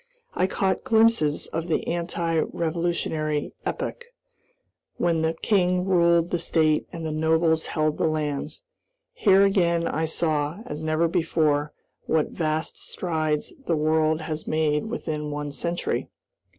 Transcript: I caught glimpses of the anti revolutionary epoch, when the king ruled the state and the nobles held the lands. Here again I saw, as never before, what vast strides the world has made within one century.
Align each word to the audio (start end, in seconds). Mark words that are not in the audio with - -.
I 0.33 0.47
caught 0.47 0.83
glimpses 0.83 1.45
of 1.45 1.67
the 1.67 1.85
anti 1.87 2.39
revolutionary 2.39 3.53
epoch, 3.67 4.05
when 4.97 5.21
the 5.21 5.35
king 5.43 5.85
ruled 5.85 6.31
the 6.31 6.39
state 6.39 6.87
and 6.91 7.05
the 7.05 7.11
nobles 7.11 7.67
held 7.67 7.99
the 7.99 8.07
lands. 8.07 8.63
Here 9.13 9.43
again 9.43 9.87
I 9.87 10.05
saw, 10.05 10.61
as 10.65 10.81
never 10.81 11.07
before, 11.07 11.71
what 12.07 12.31
vast 12.31 12.79
strides 12.79 13.53
the 13.67 13.75
world 13.75 14.21
has 14.21 14.47
made 14.47 14.87
within 14.87 15.29
one 15.29 15.51
century. 15.51 16.09